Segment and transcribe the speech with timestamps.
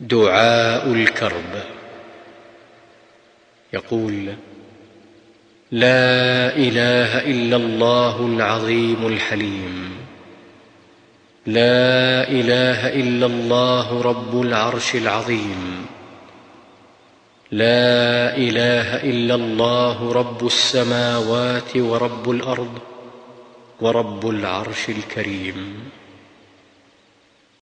[0.00, 1.62] دعاء الكرب.
[3.72, 4.26] يقول
[5.70, 9.90] لا إله إلا الله العظيم الحليم.
[11.46, 15.86] لا إله إلا الله رب العرش العظيم.
[17.52, 22.78] لا إله إلا الله رب السماوات ورب الأرض
[23.80, 25.90] ورب العرش الكريم.